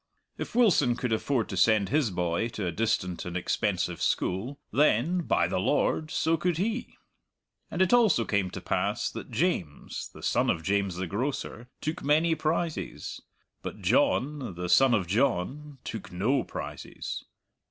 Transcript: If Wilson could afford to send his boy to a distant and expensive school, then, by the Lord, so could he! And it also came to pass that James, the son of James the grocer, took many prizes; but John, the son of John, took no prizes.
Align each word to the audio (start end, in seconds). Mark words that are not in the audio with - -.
If 0.39 0.55
Wilson 0.55 0.95
could 0.95 1.13
afford 1.13 1.47
to 1.49 1.55
send 1.55 1.89
his 1.89 2.09
boy 2.09 2.47
to 2.57 2.65
a 2.65 2.71
distant 2.71 3.23
and 3.23 3.37
expensive 3.37 4.01
school, 4.01 4.59
then, 4.73 5.19
by 5.19 5.47
the 5.47 5.59
Lord, 5.59 6.09
so 6.09 6.37
could 6.37 6.57
he! 6.57 6.97
And 7.69 7.83
it 7.83 7.93
also 7.93 8.25
came 8.25 8.49
to 8.49 8.61
pass 8.61 9.11
that 9.11 9.29
James, 9.29 10.09
the 10.11 10.23
son 10.23 10.49
of 10.49 10.63
James 10.63 10.95
the 10.95 11.05
grocer, 11.05 11.69
took 11.81 12.01
many 12.03 12.33
prizes; 12.33 13.21
but 13.61 13.83
John, 13.83 14.55
the 14.55 14.69
son 14.69 14.95
of 14.95 15.05
John, 15.05 15.77
took 15.83 16.11
no 16.11 16.41
prizes. 16.43 17.23